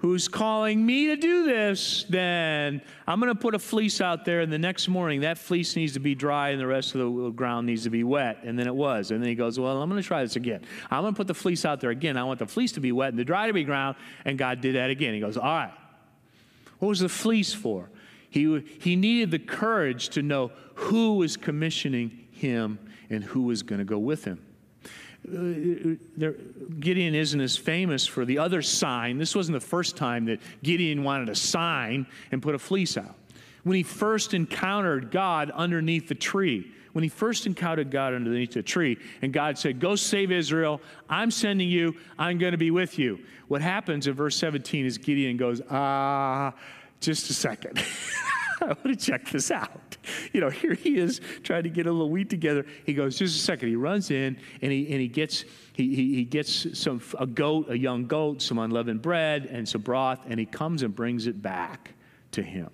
[0.01, 4.41] who's calling me to do this, then I'm going to put a fleece out there,
[4.41, 7.29] and the next morning that fleece needs to be dry and the rest of the
[7.29, 8.39] ground needs to be wet.
[8.43, 9.11] And then it was.
[9.11, 10.61] And then he goes, Well, I'm going to try this again.
[10.89, 12.17] I'm going to put the fleece out there again.
[12.17, 13.95] I want the fleece to be wet and the dry to be ground.
[14.25, 15.13] And God did that again.
[15.13, 15.73] He goes, All right.
[16.79, 17.91] What was the fleece for?
[18.31, 23.79] He, he needed the courage to know who was commissioning him and who was going
[23.79, 24.41] to go with him.
[25.27, 26.35] Uh, there,
[26.79, 29.17] Gideon isn't as famous for the other sign.
[29.17, 33.15] This wasn't the first time that Gideon wanted a sign and put a fleece out.
[33.63, 38.63] When he first encountered God underneath the tree, when he first encountered God underneath the
[38.63, 40.81] tree, and God said, Go save Israel.
[41.09, 41.95] I'm sending you.
[42.17, 43.19] I'm going to be with you.
[43.49, 46.53] What happens in verse 17 is Gideon goes, Ah,
[47.01, 47.83] just a second.
[48.61, 49.97] I want to check this out.
[50.33, 52.65] You know, here he is trying to get a little wheat together.
[52.85, 53.69] He goes, just a second.
[53.69, 57.69] He runs in and he, and he gets he, he, he gets some a goat,
[57.69, 61.41] a young goat, some unleavened bread, and some broth, and he comes and brings it
[61.41, 61.93] back
[62.31, 62.69] to him.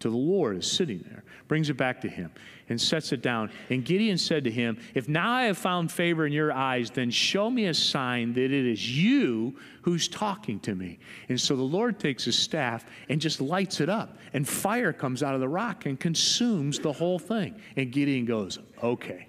[0.00, 2.30] To the Lord is sitting there, brings it back to him
[2.68, 3.50] and sets it down.
[3.68, 7.10] And Gideon said to him, If now I have found favor in your eyes, then
[7.10, 11.00] show me a sign that it is you who's talking to me.
[11.28, 15.22] And so the Lord takes his staff and just lights it up, and fire comes
[15.22, 17.60] out of the rock and consumes the whole thing.
[17.76, 19.26] And Gideon goes, Okay.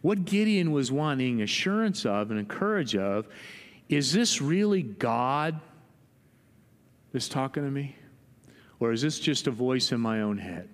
[0.00, 3.28] What Gideon was wanting assurance of and encourage of
[3.88, 5.60] is this really God
[7.12, 7.94] that's talking to me?
[8.82, 10.68] Or is this just a voice in my own head?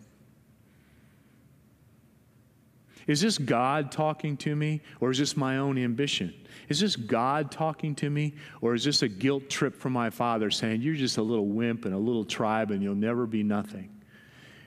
[3.07, 6.33] Is this God talking to me, or is this my own ambition?
[6.71, 10.51] Is this God talking to me, or is this a guilt trip from my father
[10.51, 13.91] saying, You're just a little wimp and a little tribe and you'll never be nothing?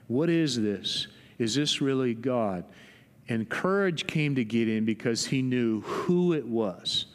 [0.05, 1.07] What is this?
[1.39, 2.63] Is this really God?
[3.27, 7.07] And courage came to Gideon because he knew who it was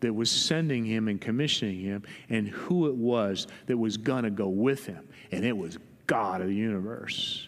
[0.00, 4.30] that was sending him and commissioning him and who it was that was going to
[4.30, 5.06] go with him.
[5.32, 7.46] And it was God of the universe.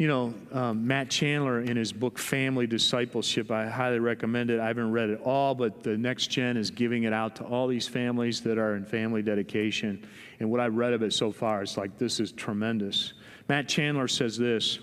[0.00, 4.58] You know, um, Matt Chandler in his book Family Discipleship, I highly recommend it.
[4.58, 7.66] I haven't read it all, but the next gen is giving it out to all
[7.66, 10.06] these families that are in family dedication.
[10.38, 13.12] And what I've read of it so far it's like, this is tremendous.
[13.46, 14.78] Matt Chandler says this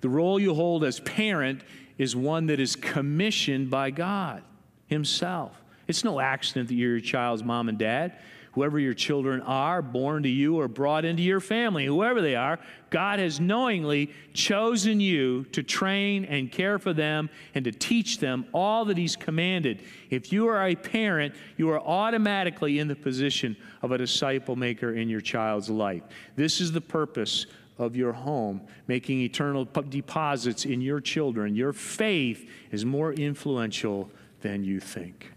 [0.00, 1.60] The role you hold as parent
[1.98, 4.42] is one that is commissioned by God
[4.86, 5.62] Himself.
[5.86, 8.18] It's no accident that you're your child's mom and dad
[8.52, 12.58] whoever your children are, born to you or brought into your family, whoever they are,
[12.90, 18.46] God has knowingly chosen you to train and care for them and to teach them
[18.52, 19.82] all that He's commanded.
[20.10, 24.94] If you are a parent, you are automatically in the position of a disciple maker
[24.94, 26.02] in your child's life.
[26.36, 27.46] This is the purpose
[27.78, 31.54] of your home, making eternal deposits in your children.
[31.54, 35.32] Your faith is more influential than you think.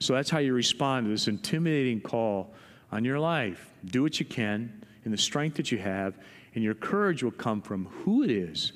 [0.00, 2.54] So that's how you respond to this intimidating call
[2.92, 3.72] on your life.
[3.86, 6.18] Do what you can in the strength that you have,
[6.54, 8.72] and your courage will come from who it is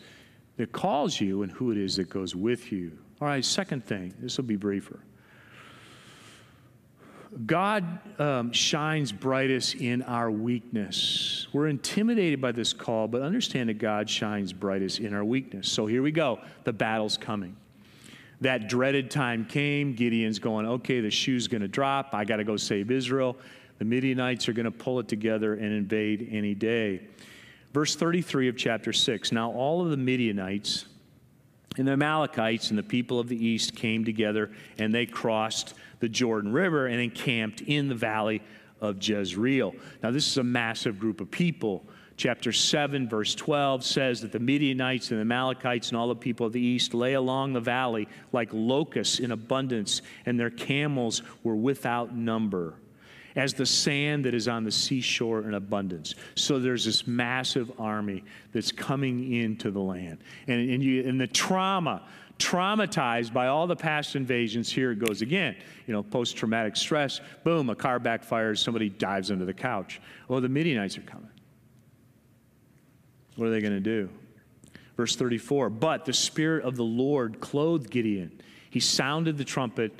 [0.57, 2.99] that calls you and who it is that goes with you.
[3.21, 5.01] All right, second thing, this will be briefer.
[7.47, 11.47] God um, shines brightest in our weakness.
[11.53, 15.71] We're intimidated by this call, but understand that God shines brightest in our weakness.
[15.73, 16.41] So here we go.
[16.65, 17.57] The battle's coming
[18.43, 19.95] that dreaded time came.
[19.95, 22.11] Gideon's going, okay, the shoe's going to drop.
[22.13, 23.37] I got to go save Israel.
[23.79, 27.01] The Midianites are going to pull it together and invade any day.
[27.73, 30.87] Verse 33 of chapter 6 Now all of the Midianites
[31.79, 36.09] and the Amalekites and the people of the east came together and they crossed the
[36.09, 38.43] Jordan River and encamped in the valley
[38.81, 39.75] of Jezreel.
[40.03, 41.87] Now, this is a massive group of people.
[42.17, 46.47] Chapter 7, verse 12 says that the Midianites and the Amalekites and all the people
[46.47, 51.57] of the east lay along the valley like locusts in abundance, and their camels were
[51.57, 52.75] without number,
[53.35, 56.15] as the sand that is on the seashore in abundance.
[56.35, 60.19] So there's this massive army that's coming into the land.
[60.47, 62.03] And, and, you, and the trauma,
[62.39, 65.57] traumatized by all the past invasions, here it goes again.
[65.87, 70.01] You know, post traumatic stress, boom, a car backfires, somebody dives under the couch.
[70.29, 71.32] Oh, the Midianites are coming.
[73.37, 74.09] What are they going to do?
[74.97, 78.41] Verse 34 But the Spirit of the Lord clothed Gideon.
[78.71, 79.93] He sounded the trumpet,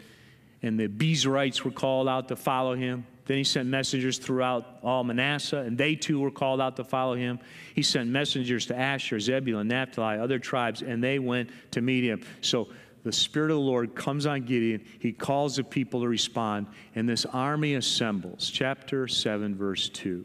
[0.63, 3.07] and the Abiezrites were called out to follow him.
[3.27, 7.15] Then he sent messengers throughout all Manasseh, and they too were called out to follow
[7.15, 7.39] him.
[7.75, 12.23] He sent messengers to Asher, Zebulun, Naphtali, other tribes, and they went to meet him.
[12.41, 12.69] So
[13.05, 14.85] the Spirit of the Lord comes on Gideon.
[14.99, 18.51] He calls the people to respond, and this army assembles.
[18.51, 20.25] Chapter 7, verse 2.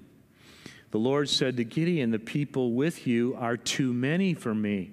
[0.92, 4.92] The Lord said to Gideon, The people with you are too many for me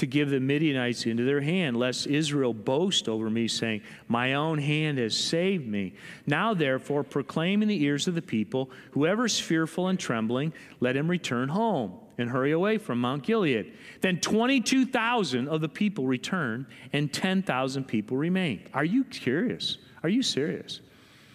[0.00, 4.58] to give the Midianites into their hand, lest Israel boast over me, saying, My own
[4.58, 5.92] hand has saved me.
[6.26, 10.96] Now, therefore, proclaim in the ears of the people, Whoever is fearful and trembling, let
[10.96, 13.74] him return home and hurry away from Mount Gilead.
[14.00, 18.70] Then 22,000 of the people returned, and 10,000 people remained.
[18.72, 19.76] Are you curious?
[20.02, 20.80] Are you serious?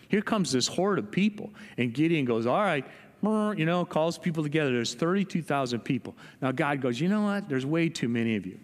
[0.08, 2.86] Here comes this horde of people, and Gideon goes, All right,
[3.58, 4.72] you know, calls people together.
[4.72, 6.16] There's 32,000 people.
[6.42, 7.50] Now God goes, you know what?
[7.50, 8.60] There's way too many of you.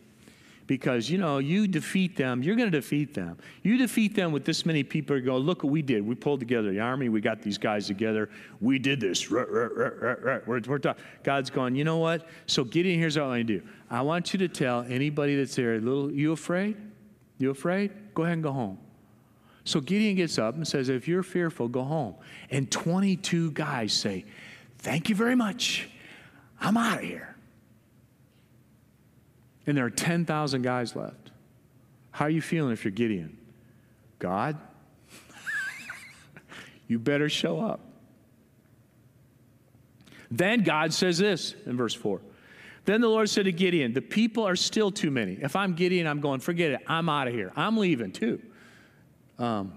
[0.68, 3.38] because, you know, you defeat them, you're going to defeat them.
[3.62, 6.06] You defeat them with this many people, go, look what we did.
[6.06, 8.30] We pulled together the army, we got these guys together,
[8.62, 9.30] we did this.
[9.30, 10.80] We're, we're
[11.24, 12.26] God's going, you know what?
[12.46, 13.68] So Gideon, here's what I want to do.
[13.90, 16.78] I want you to tell anybody that's there, little, you afraid?
[17.38, 17.92] You afraid?
[18.14, 18.78] Go ahead and go home.
[19.64, 22.16] So Gideon gets up and says, If you're fearful, go home.
[22.50, 24.26] And 22 guys say,
[24.82, 25.90] Thank you very much.
[26.60, 27.36] I'm out of here.
[29.68, 31.32] And there are 10,000 guys left.
[32.12, 33.38] How are you feeling if you're Gideon?
[34.20, 34.58] God,
[36.88, 37.80] you better show up.
[40.30, 42.22] Then God says this in verse 4.
[42.86, 45.34] Then the Lord said to Gideon, The people are still too many.
[45.34, 46.80] If I'm Gideon, I'm going, forget it.
[46.88, 47.52] I'm out of here.
[47.56, 48.42] I'm leaving too.
[49.38, 49.74] Um,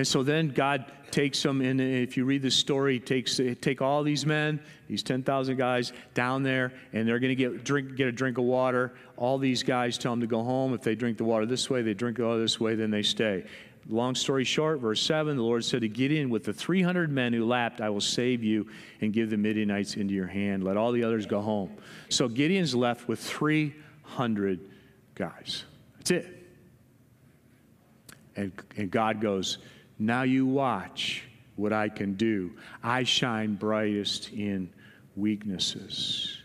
[0.00, 4.02] and so then God takes them, and if you read the story, takes take all
[4.02, 4.58] these men,
[4.88, 8.44] these 10,000 guys down there, and they're going to get drink get a drink of
[8.44, 8.94] water.
[9.18, 10.72] All these guys tell them to go home.
[10.72, 13.02] If they drink the water this way, they drink it all this way, then they
[13.02, 13.44] stay.
[13.90, 17.44] Long story short, verse 7, the Lord said to Gideon, With the 300 men who
[17.44, 18.70] lapped, I will save you
[19.02, 20.64] and give the Midianites into your hand.
[20.64, 21.76] Let all the others go home.
[22.08, 24.60] So Gideon's left with 300
[25.14, 25.64] guys.
[25.98, 26.40] That's it.
[28.36, 29.58] And, and God goes,
[30.00, 31.24] Now you watch
[31.56, 32.52] what I can do.
[32.82, 34.70] I shine brightest in
[35.14, 36.38] weaknesses.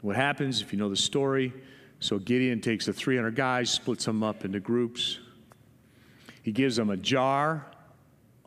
[0.00, 1.52] What happens, if you know the story,
[2.00, 5.18] so Gideon takes the 300 guys, splits them up into groups.
[6.42, 7.66] He gives them a jar,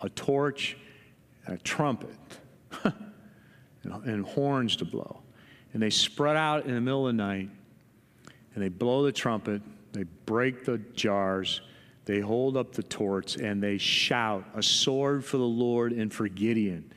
[0.01, 0.75] a torch,
[1.45, 2.17] a trumpet,
[3.83, 5.21] and horns to blow.
[5.73, 7.51] And they spread out in the middle of the night,
[8.55, 11.61] and they blow the trumpet, they break the jars,
[12.05, 16.27] they hold up the torch and they shout, A sword for the Lord and for
[16.27, 16.91] Gideon.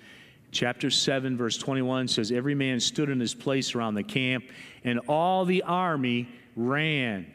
[0.51, 4.45] Chapter 7, verse 21 says, Every man stood in his place around the camp,
[4.85, 7.27] and all the army ran.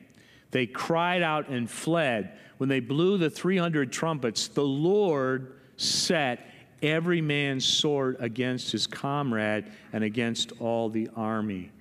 [0.51, 2.37] They cried out and fled.
[2.57, 6.47] When they blew the 300 trumpets, the Lord set
[6.81, 11.71] every man's sword against his comrade and against all the army.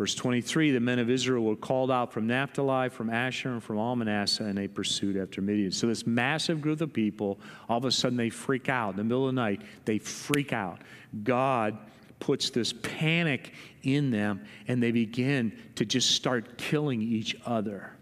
[0.00, 3.76] Verse 23 the men of Israel were called out from Naphtali, from Asher, and from
[3.76, 5.70] all Manasseh, and they pursued after Midian.
[5.72, 8.92] So, this massive group of people, all of a sudden, they freak out.
[8.92, 10.80] In the middle of the night, they freak out.
[11.22, 11.76] God
[12.18, 17.92] puts this panic in them, and they begin to just start killing each other,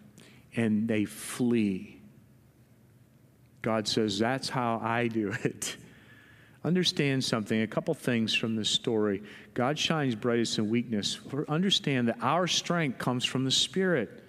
[0.54, 2.00] and they flee.
[3.60, 5.76] God says, That's how I do it.
[6.64, 9.22] Understand something, a couple things from this story.
[9.54, 11.18] God shines brightest in weakness.
[11.48, 14.24] Understand that our strength comes from the Spirit.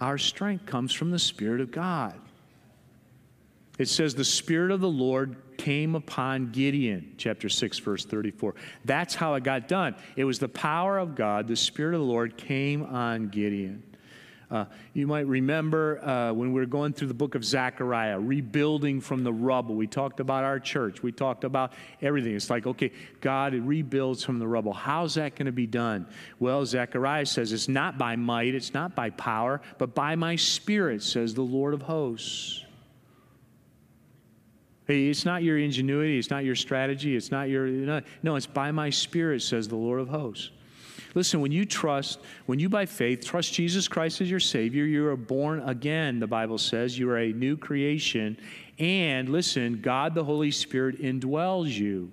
[0.00, 2.14] Our strength comes from the Spirit of God.
[3.78, 8.54] It says, The Spirit of the Lord came upon Gideon, chapter 6, verse 34.
[8.84, 9.94] That's how it got done.
[10.16, 13.82] It was the power of God, the Spirit of the Lord came on Gideon.
[14.50, 19.00] Uh, you might remember uh, when we were going through the book of Zechariah, rebuilding
[19.00, 19.76] from the rubble.
[19.76, 21.04] We talked about our church.
[21.04, 22.34] We talked about everything.
[22.34, 24.72] It's like, okay, God rebuilds from the rubble.
[24.72, 26.04] How's that going to be done?
[26.40, 31.04] Well, Zechariah says it's not by might, it's not by power, but by my spirit,
[31.04, 32.64] says the Lord of hosts.
[34.88, 37.68] It's not your ingenuity, it's not your strategy, it's not your.
[38.24, 40.50] No, it's by my spirit, says the Lord of hosts.
[41.14, 45.06] Listen, when you trust, when you by faith trust Jesus Christ as your Savior, you
[45.08, 46.98] are born again, the Bible says.
[46.98, 48.38] You are a new creation.
[48.78, 52.12] And listen, God the Holy Spirit indwells you.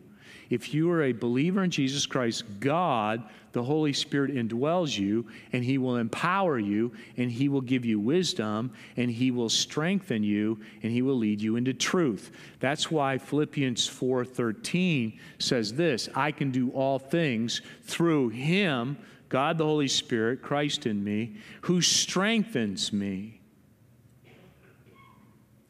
[0.50, 5.64] If you are a believer in Jesus Christ, God, the Holy Spirit, indwells you and
[5.64, 10.60] He will empower you and He will give you wisdom and He will strengthen you
[10.84, 12.32] and He will lead you into truth.
[12.60, 18.98] That's why Philippians 4:13 says this, I can do all things through Him,
[19.30, 23.37] God the Holy Spirit, Christ in me, who strengthens me.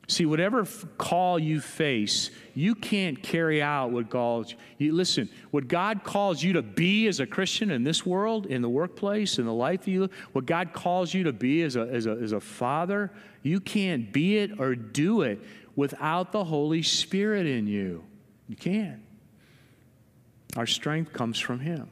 [0.10, 0.66] See, whatever
[0.98, 6.54] call you face, you can't carry out what God, you, listen, what God calls you
[6.54, 10.10] to be as a Christian in this world, in the workplace, in the life you
[10.32, 13.12] what God calls you to be as a, as a, as a father,
[13.44, 15.42] you can't be it or do it
[15.76, 18.04] without the Holy Spirit in you.
[18.48, 19.02] You can't.
[20.56, 21.90] Our strength comes from Him.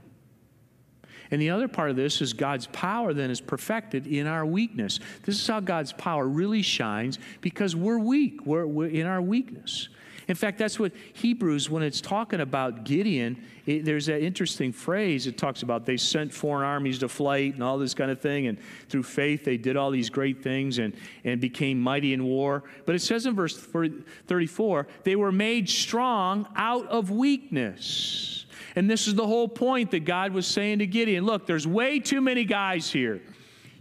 [1.36, 5.02] And the other part of this is God's power then is perfected in our weakness.
[5.24, 8.46] This is how God's power really shines because we're weak.
[8.46, 9.90] We're, we're in our weakness.
[10.28, 15.28] In fact, that's what Hebrews, when it's talking about Gideon, it, there's that interesting phrase.
[15.28, 18.48] It talks about they sent foreign armies to flight and all this kind of thing.
[18.48, 18.58] And
[18.90, 22.64] through faith, they did all these great things and, and became mighty in war.
[22.86, 28.46] But it says in verse 34 they were made strong out of weakness.
[28.76, 32.00] And this is the whole point that God was saying to Gideon look, there's way
[32.00, 33.22] too many guys here.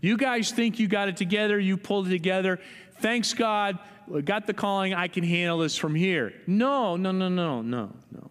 [0.00, 2.60] You guys think you got it together, you pulled it together.
[3.00, 3.78] Thanks God,
[4.24, 6.32] got the calling, I can handle this from here.
[6.46, 8.30] No, no, no, no, no, no.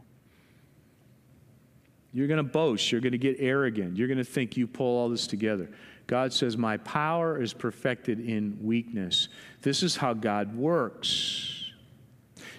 [2.14, 2.92] You're going to boast.
[2.92, 3.98] You're going to get arrogant.
[3.98, 5.70] You're going to think you pull all this together.
[6.06, 9.30] God says, My power is perfected in weakness.
[9.62, 11.72] This is how God works.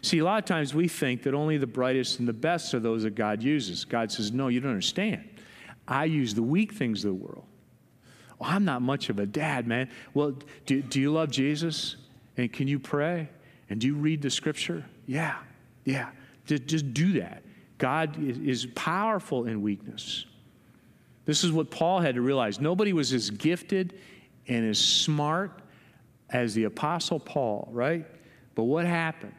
[0.02, 2.80] See, a lot of times we think that only the brightest and the best are
[2.80, 3.84] those that God uses.
[3.84, 5.28] God says, No, you don't understand.
[5.86, 7.44] I use the weak things of the world.
[8.40, 9.88] Oh, I'm not much of a dad, man.
[10.14, 10.36] Well,
[10.66, 11.96] do, do you love Jesus?
[12.36, 13.28] And can you pray?
[13.70, 14.84] And do you read the scripture?
[15.06, 15.36] Yeah,
[15.84, 16.10] yeah.
[16.46, 17.42] Just, just do that.
[17.78, 20.26] God is, is powerful in weakness.
[21.24, 22.60] This is what Paul had to realize.
[22.60, 23.98] Nobody was as gifted
[24.46, 25.62] and as smart
[26.30, 28.06] as the Apostle Paul, right?
[28.54, 29.34] But what happened?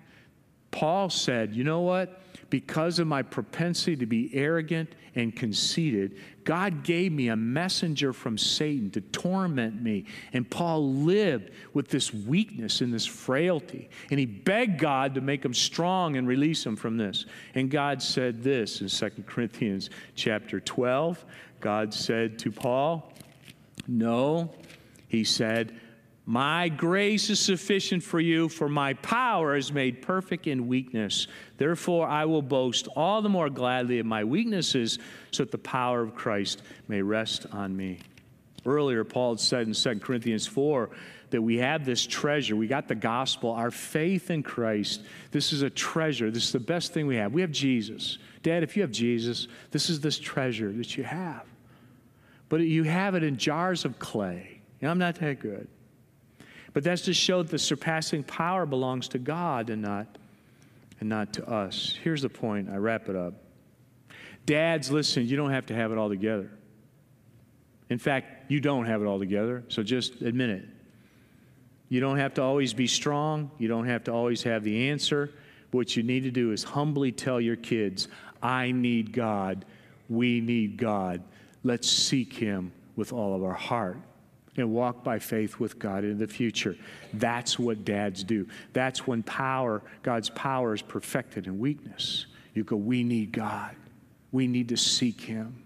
[0.72, 2.22] Paul said, You know what?
[2.50, 8.38] Because of my propensity to be arrogant and conceited, God gave me a messenger from
[8.38, 10.06] Satan to torment me.
[10.32, 13.90] And Paul lived with this weakness and this frailty.
[14.12, 17.26] And he begged God to make him strong and release him from this.
[17.56, 21.26] And God said this in 2 Corinthians chapter 12.
[21.60, 23.12] God said to Paul,
[23.88, 24.54] No,
[25.08, 25.76] he said,
[26.26, 31.28] my grace is sufficient for you, for my power is made perfect in weakness.
[31.58, 34.98] Therefore, I will boast all the more gladly of my weaknesses,
[35.32, 38.00] so that the power of Christ may rest on me.
[38.66, 40.90] Earlier, Paul said in 2 Corinthians 4
[41.30, 42.56] that we have this treasure.
[42.56, 45.02] We got the gospel, our faith in Christ.
[45.30, 46.32] This is a treasure.
[46.32, 47.34] This is the best thing we have.
[47.34, 48.18] We have Jesus.
[48.42, 51.44] Dad, if you have Jesus, this is this treasure that you have.
[52.50, 54.62] But you have it in jars of clay.
[54.82, 55.68] I'm not that good.
[56.76, 60.18] But that's to show that the surpassing power belongs to God and not,
[61.00, 61.98] and not to us.
[62.04, 62.70] Here's the point.
[62.70, 63.34] I wrap it up.
[64.46, 66.52] Dads, listen, you don't have to have it all together.
[67.90, 70.66] In fact, you don't have it all together, so just admit it.
[71.88, 73.52] You don't have to always be strong.
[73.58, 75.32] You don't have to always have the answer.
[75.72, 78.10] What you need to do is humbly tell your kids,
[78.44, 79.64] I need God.
[80.10, 81.24] We need God.
[81.64, 83.98] Let's seek Him with all of our heart
[84.58, 86.76] and walk by faith with God in the future.
[87.14, 88.48] That's what dads do.
[88.74, 92.26] That's when power, God's power, is perfected in weakness.
[92.54, 93.76] You go, we need God.
[94.32, 95.62] We need to seek Him.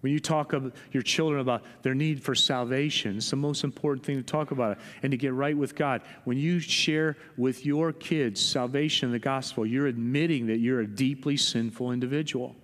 [0.00, 4.04] When you talk of your children about their need for salvation, it's the most important
[4.04, 6.02] thing to talk about and to get right with God.
[6.24, 10.86] When you share with your kids salvation in the gospel, you're admitting that you're a
[10.88, 12.56] deeply sinful individual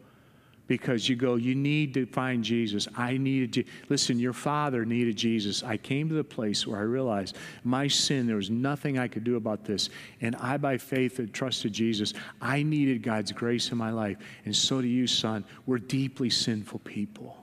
[0.69, 2.87] because you go, you need to find Jesus.
[2.95, 3.65] I needed to.
[3.89, 5.65] Listen, your father needed Jesus.
[5.65, 9.25] I came to the place where I realized my sin, there was nothing I could
[9.25, 9.89] do about this.
[10.21, 12.13] And I, by faith, had trusted Jesus.
[12.41, 14.19] I needed God's grace in my life.
[14.45, 15.45] And so do you, son.
[15.67, 17.37] We're deeply sinful people.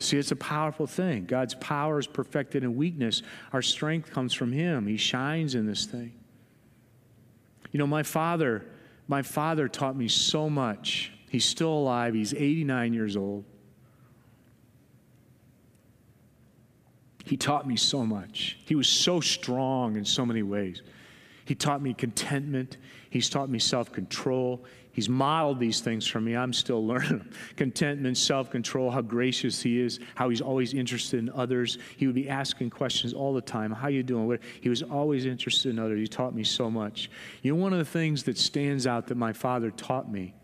[0.00, 1.26] See, it's a powerful thing.
[1.26, 3.22] God's power is perfected in weakness.
[3.52, 4.86] Our strength comes from Him.
[4.86, 6.12] He shines in this thing.
[7.70, 8.64] You know, my father,
[9.06, 11.12] my father taught me so much.
[11.30, 12.12] He's still alive.
[12.12, 13.44] He's 89 years old.
[17.24, 18.58] He taught me so much.
[18.64, 20.82] He was so strong in so many ways.
[21.44, 22.78] He taught me contentment.
[23.10, 24.64] He's taught me self control.
[24.90, 26.34] He's modeled these things for me.
[26.34, 27.24] I'm still learning.
[27.54, 31.78] Contentment, self control, how gracious he is, how he's always interested in others.
[31.96, 33.70] He would be asking questions all the time.
[33.70, 34.26] How you doing?
[34.26, 34.40] What?
[34.60, 36.00] He was always interested in others.
[36.00, 37.08] He taught me so much.
[37.42, 40.34] You know, one of the things that stands out that my father taught me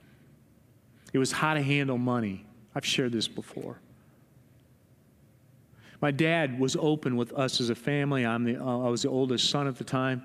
[1.12, 2.44] it was how to handle money.
[2.74, 3.78] I've shared this before.
[6.00, 8.26] My dad was open with us as a family.
[8.26, 10.22] I'm the, uh, I was the oldest son at the time.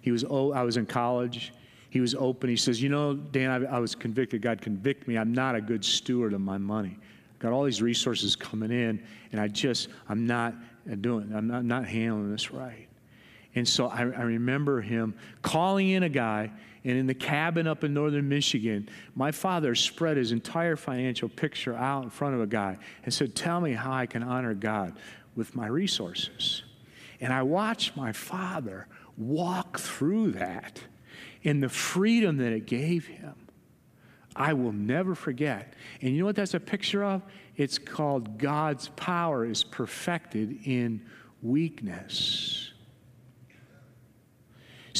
[0.00, 1.52] He was old, I was in college.
[1.90, 2.48] He was open.
[2.48, 4.42] He says, You know, Dan, I, I was convicted.
[4.42, 5.18] God convicted me.
[5.18, 6.96] I'm not a good steward of my money.
[7.34, 10.54] I've got all these resources coming in, and I just, I'm not
[11.00, 12.86] doing, I'm not, not handling this right.
[13.56, 16.52] And so I, I remember him calling in a guy
[16.84, 21.74] and in the cabin up in northern Michigan, my father spread his entire financial picture
[21.74, 24.98] out in front of a guy and said, Tell me how I can honor God
[25.36, 26.62] with my resources.
[27.20, 28.86] And I watched my father
[29.18, 30.80] walk through that
[31.42, 33.34] in the freedom that it gave him.
[34.34, 35.74] I will never forget.
[36.00, 37.22] And you know what that's a picture of?
[37.56, 41.04] It's called God's power is perfected in
[41.42, 42.69] weakness.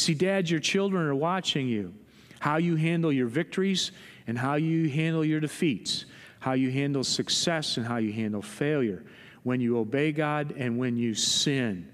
[0.00, 1.92] See, Dad, your children are watching you.
[2.38, 3.92] How you handle your victories
[4.26, 6.06] and how you handle your defeats,
[6.38, 9.04] how you handle success and how you handle failure.
[9.42, 11.86] When you obey God and when you sin,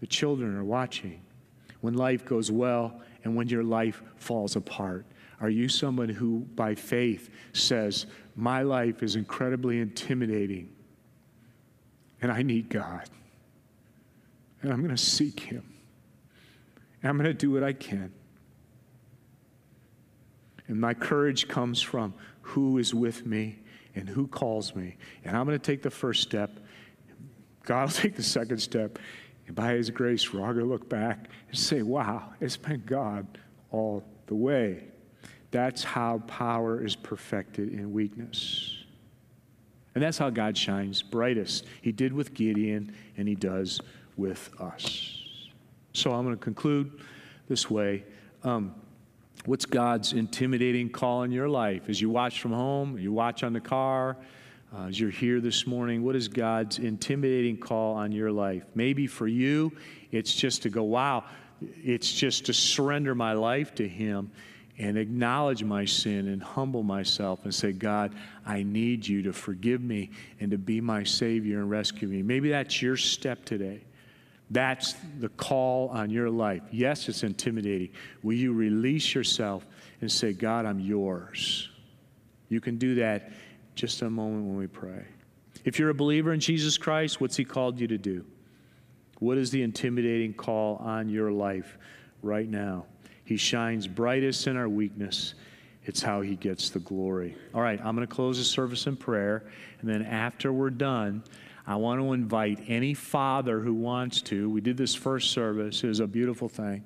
[0.00, 1.20] the children are watching.
[1.82, 5.04] When life goes well and when your life falls apart?
[5.40, 8.06] Are you someone who, by faith, says,
[8.36, 10.70] My life is incredibly intimidating,
[12.22, 13.08] and I need God,
[14.62, 15.64] and I'm going to seek Him,
[17.02, 18.12] I'm going to do what I can?
[20.68, 23.58] And my courage comes from who is with me
[23.94, 24.96] and who calls me.
[25.24, 26.60] And I'm going to take the first step.
[27.64, 28.98] God will take the second step.
[29.46, 32.82] And by His grace, we're all going to look back and say, wow, it's been
[32.86, 33.26] God
[33.70, 34.84] all the way.
[35.50, 38.76] That's how power is perfected in weakness.
[39.94, 41.66] And that's how God shines brightest.
[41.82, 43.80] He did with Gideon, and He does
[44.16, 45.19] with us.
[45.92, 47.00] So I'm going to conclude
[47.48, 48.04] this way.
[48.44, 48.74] Um,
[49.44, 51.88] what's God's intimidating call in your life?
[51.88, 54.16] As you watch from home, you watch on the car,
[54.72, 58.62] uh, as you're here this morning, what is God's intimidating call on your life?
[58.74, 59.72] Maybe for you,
[60.12, 61.24] it's just to go, wow,
[61.60, 64.30] it's just to surrender my life to Him
[64.78, 68.14] and acknowledge my sin and humble myself and say, God,
[68.46, 72.22] I need you to forgive me and to be my Savior and rescue me.
[72.22, 73.82] Maybe that's your step today.
[74.50, 76.62] That's the call on your life.
[76.72, 77.90] Yes, it's intimidating.
[78.22, 79.64] Will you release yourself
[80.00, 81.68] and say, God, I'm yours?
[82.48, 83.30] You can do that
[83.76, 85.04] just a moment when we pray.
[85.64, 88.24] If you're a believer in Jesus Christ, what's He called you to do?
[89.20, 91.78] What is the intimidating call on your life
[92.22, 92.86] right now?
[93.24, 95.34] He shines brightest in our weakness.
[95.84, 97.36] It's how He gets the glory.
[97.54, 99.44] All right, I'm going to close the service in prayer.
[99.80, 101.22] And then after we're done,
[101.70, 104.50] I want to invite any father who wants to.
[104.50, 106.84] We did this first service, it was a beautiful thing.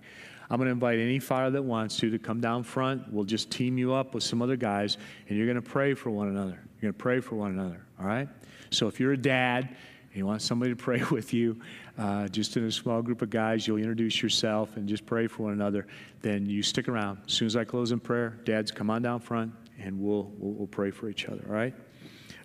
[0.51, 3.11] I'm going to invite any father that wants to to come down front.
[3.11, 6.11] We'll just team you up with some other guys, and you're going to pray for
[6.11, 6.61] one another.
[6.75, 8.29] You're going to pray for one another, all right?
[8.69, 11.59] So if you're a dad and you want somebody to pray with you,
[11.97, 15.45] uh, just in a small group of guys, you'll introduce yourself and just pray for
[15.45, 15.87] one another.
[16.21, 17.21] Then you stick around.
[17.27, 20.53] As soon as I close in prayer, dads, come on down front, and we'll, we'll,
[20.53, 21.75] we'll pray for each other, all right?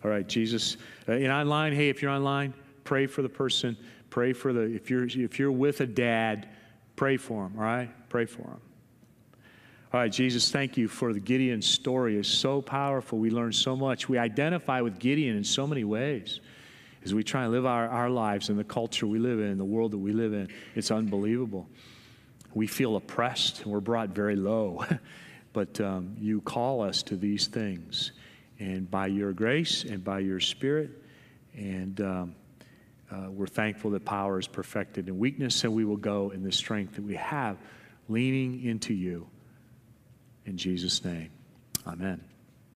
[0.04, 0.78] All right, Jesus.
[1.08, 3.78] Uh, and online, hey, if you're online, pray for the person.
[4.10, 6.50] Pray for the, if you're, if you're with a dad,
[6.96, 7.90] pray for him, all right?
[8.10, 8.62] Pray for him.
[9.92, 12.18] All right, Jesus, thank you for the Gideon story.
[12.18, 13.18] It's so powerful.
[13.18, 14.08] We learn so much.
[14.08, 16.40] We identify with Gideon in so many ways
[17.04, 19.66] as we try and live our, our lives in the culture we live in, the
[19.66, 20.50] world that we live in.
[20.76, 21.68] It's unbelievable.
[22.54, 24.86] We feel oppressed and we're brought very low.
[25.54, 28.12] but um, you call us to these things
[28.60, 30.92] and by your grace and by your spirit.
[31.56, 32.36] And um,
[33.12, 36.52] uh, we're thankful that power is perfected in weakness, and we will go in the
[36.52, 37.58] strength that we have,
[38.08, 39.28] leaning into you.
[40.46, 41.32] In Jesus' name,
[41.88, 42.29] amen.